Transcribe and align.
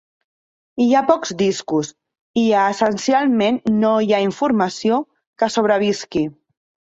Hi 0.83 0.85
ha 0.93 1.01
pocs 1.09 1.33
discos, 1.41 1.91
i 2.43 2.45
essencialment 2.61 3.61
no 3.83 3.93
hi 4.07 4.15
ha 4.19 4.23
informació, 4.29 4.99
que 5.43 5.51
sobrevisqui. 5.59 6.27